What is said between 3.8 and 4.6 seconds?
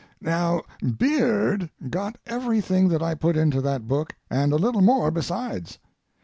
book and a